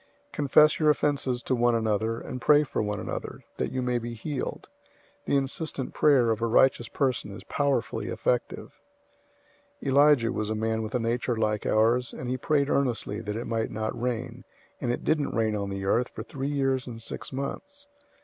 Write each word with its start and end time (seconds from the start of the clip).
005:016 0.29 0.31
Confess 0.31 0.79
your 0.79 0.89
offenses 0.89 1.43
to 1.43 1.53
one 1.53 1.75
another, 1.75 2.19
and 2.19 2.41
pray 2.41 2.63
for 2.63 2.81
one 2.81 2.99
another, 2.99 3.43
that 3.57 3.71
you 3.71 3.83
may 3.83 3.99
be 3.99 4.15
healed. 4.15 4.67
The 5.25 5.37
insistent 5.37 5.93
prayer 5.93 6.31
of 6.31 6.41
a 6.41 6.47
righteous 6.47 6.87
person 6.87 7.29
is 7.31 7.43
powerfully 7.43 8.07
effective. 8.07 8.79
005:017 9.83 9.87
Elijah 9.91 10.31
was 10.31 10.49
a 10.49 10.55
man 10.55 10.81
with 10.81 10.95
a 10.95 10.99
nature 10.99 11.35
like 11.35 11.67
ours, 11.67 12.13
and 12.13 12.31
he 12.31 12.35
prayed 12.35 12.67
earnestly 12.67 13.19
that 13.21 13.35
it 13.35 13.45
might 13.45 13.69
not 13.69 13.93
rain, 14.01 14.43
and 14.81 14.91
it 14.91 15.03
didn't 15.03 15.35
rain 15.35 15.55
on 15.55 15.69
the 15.69 15.85
earth 15.85 16.09
for 16.09 16.23
three 16.23 16.49
years 16.49 16.87
and 16.87 16.99
six 16.99 17.31
months. 17.31 17.85